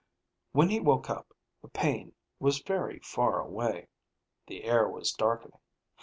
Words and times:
When 0.53 0.69
he 0.71 0.79
woke 0.79 1.11
up, 1.11 1.31
the 1.61 1.67
pain 1.67 2.15
was 2.39 2.63
very 2.63 2.97
far 3.01 3.39
away. 3.39 3.87
The 4.47 4.63
air 4.63 4.89
was 4.89 5.11
darkening. 5.11 5.59